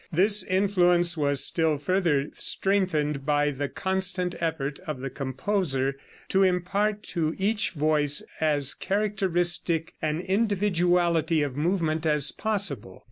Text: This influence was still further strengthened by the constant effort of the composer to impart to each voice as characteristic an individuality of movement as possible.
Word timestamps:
This 0.11 0.41
influence 0.41 1.15
was 1.15 1.43
still 1.43 1.77
further 1.77 2.31
strengthened 2.33 3.23
by 3.23 3.51
the 3.51 3.69
constant 3.69 4.33
effort 4.39 4.79
of 4.87 4.99
the 4.99 5.11
composer 5.11 5.95
to 6.29 6.41
impart 6.41 7.03
to 7.13 7.35
each 7.37 7.69
voice 7.73 8.23
as 8.39 8.73
characteristic 8.73 9.93
an 10.01 10.19
individuality 10.21 11.43
of 11.43 11.55
movement 11.55 12.07
as 12.07 12.31
possible. 12.31 12.99